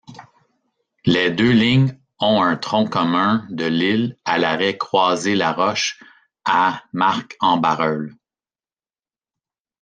Les 1.05 1.29
deux 1.29 1.51
lignes 1.51 1.95
ont 2.19 2.41
un 2.41 2.55
tronc 2.57 2.87
commun 2.87 3.45
de 3.51 3.65
Lille 3.65 4.17
à 4.25 4.39
l'arrêt 4.39 4.75
Croisé-Laroche 4.75 6.01
à 6.43 6.81
Marcq-en-Barœul. 6.91 8.15